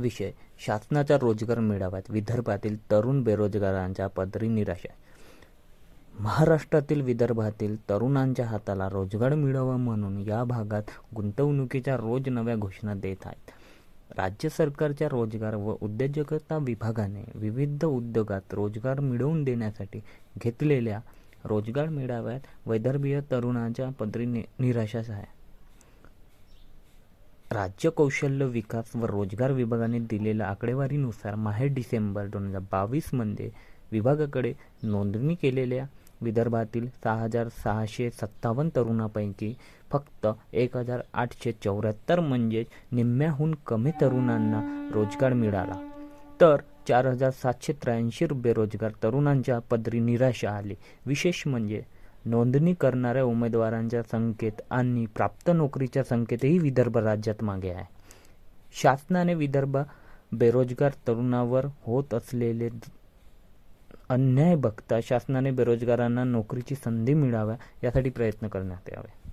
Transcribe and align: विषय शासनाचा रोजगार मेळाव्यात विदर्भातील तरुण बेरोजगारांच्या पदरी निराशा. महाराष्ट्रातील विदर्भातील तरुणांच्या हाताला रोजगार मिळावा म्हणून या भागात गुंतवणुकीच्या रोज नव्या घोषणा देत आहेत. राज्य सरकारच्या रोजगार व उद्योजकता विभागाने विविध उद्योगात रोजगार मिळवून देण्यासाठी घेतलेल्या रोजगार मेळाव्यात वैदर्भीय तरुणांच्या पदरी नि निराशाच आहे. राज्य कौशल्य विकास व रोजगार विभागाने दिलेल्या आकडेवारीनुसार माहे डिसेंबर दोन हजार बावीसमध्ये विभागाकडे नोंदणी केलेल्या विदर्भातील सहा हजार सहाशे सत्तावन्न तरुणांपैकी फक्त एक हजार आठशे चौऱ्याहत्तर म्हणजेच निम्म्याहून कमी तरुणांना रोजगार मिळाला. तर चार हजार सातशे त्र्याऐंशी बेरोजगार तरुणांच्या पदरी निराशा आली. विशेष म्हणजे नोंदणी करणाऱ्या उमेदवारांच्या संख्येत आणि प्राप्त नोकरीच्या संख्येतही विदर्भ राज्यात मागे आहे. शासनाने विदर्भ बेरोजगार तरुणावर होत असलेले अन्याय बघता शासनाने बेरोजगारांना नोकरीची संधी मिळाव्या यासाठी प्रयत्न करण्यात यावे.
विषय 0.00 0.30
शासनाचा 0.66 1.16
रोजगार 1.16 1.58
मेळाव्यात 1.58 2.10
विदर्भातील 2.10 2.90
तरुण 2.90 3.22
बेरोजगारांच्या 3.22 4.06
पदरी 4.06 4.48
निराशा. 4.48 4.92
महाराष्ट्रातील 6.18 7.00
विदर्भातील 7.00 7.76
तरुणांच्या 7.88 8.46
हाताला 8.46 8.88
रोजगार 8.88 9.34
मिळावा 9.34 9.76
म्हणून 9.76 10.18
या 10.18 10.44
भागात 10.44 10.82
गुंतवणुकीच्या 11.16 11.96
रोज 11.96 12.28
नव्या 12.28 12.56
घोषणा 12.56 12.94
देत 12.94 13.26
आहेत. 13.26 13.50
राज्य 14.18 14.48
सरकारच्या 14.48 15.08
रोजगार 15.08 15.54
व 15.54 15.76
उद्योजकता 15.80 16.58
विभागाने 16.60 17.30
विविध 17.34 17.84
उद्योगात 17.84 18.40
रोजगार 18.52 19.00
मिळवून 19.00 19.44
देण्यासाठी 19.44 20.00
घेतलेल्या 20.44 21.00
रोजगार 21.44 21.88
मेळाव्यात 21.88 22.40
वैदर्भीय 22.66 23.20
तरुणांच्या 23.30 23.88
पदरी 23.88 24.26
नि 24.26 24.42
निराशाच 24.58 25.10
आहे. 25.10 25.39
राज्य 27.52 27.90
कौशल्य 27.90 28.44
विकास 28.44 28.92
व 28.94 29.04
रोजगार 29.04 29.52
विभागाने 29.52 29.98
दिलेल्या 29.98 30.46
आकडेवारीनुसार 30.48 31.34
माहे 31.34 31.68
डिसेंबर 31.68 32.26
दोन 32.26 32.46
हजार 32.46 32.60
बावीसमध्ये 32.72 33.50
विभागाकडे 33.92 34.52
नोंदणी 34.82 35.34
केलेल्या 35.34 35.86
विदर्भातील 36.20 36.86
सहा 37.04 37.14
हजार 37.14 37.48
सहाशे 37.48 38.10
सत्तावन्न 38.10 38.70
तरुणांपैकी 38.76 39.54
फक्त 39.90 40.26
एक 40.52 40.76
हजार 40.76 41.00
आठशे 41.14 41.52
चौऱ्याहत्तर 41.52 42.20
म्हणजेच 42.20 42.66
निम्म्याहून 42.92 43.54
कमी 43.66 43.90
तरुणांना 44.00 44.90
रोजगार 44.94 45.32
मिळाला. 45.32 45.90
तर 46.40 46.56
चार 46.88 47.06
हजार 47.06 47.30
सातशे 47.30 47.72
त्र्याऐंशी 47.72 48.26
बेरोजगार 48.34 48.90
तरुणांच्या 49.02 49.58
पदरी 49.58 50.00
निराशा 50.00 50.50
आली. 50.50 50.74
विशेष 51.06 51.42
म्हणजे 51.46 51.82
नोंदणी 52.24 52.74
करणाऱ्या 52.74 53.24
उमेदवारांच्या 53.24 54.02
संख्येत 54.02 54.60
आणि 54.70 55.06
प्राप्त 55.06 55.50
नोकरीच्या 55.54 56.02
संख्येतही 56.02 56.58
विदर्भ 56.58 56.96
राज्यात 56.96 57.44
मागे 57.44 57.70
आहे. 57.70 57.84
शासनाने 58.72 59.34
विदर्भ 59.34 59.76
बेरोजगार 60.32 60.90
तरुणावर 60.90 61.66
होत 61.82 62.14
असलेले 62.14 62.68
अन्याय 64.08 64.54
बघता 64.56 65.00
शासनाने 65.00 65.50
बेरोजगारांना 65.50 66.24
नोकरीची 66.24 66.74
संधी 66.74 67.14
मिळाव्या 67.14 67.56
यासाठी 67.84 68.10
प्रयत्न 68.10 68.48
करण्यात 68.48 68.92
यावे. 68.92 69.29